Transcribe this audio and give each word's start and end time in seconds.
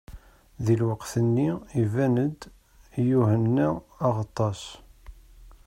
Di 0.63 0.75
lweqt-nni, 0.79 1.49
iban-d 1.81 2.39
Yuḥenna 3.09 3.67
Aɣeṭṭaṣ. 4.05 4.61